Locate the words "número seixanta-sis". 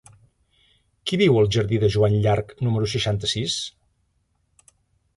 2.69-3.63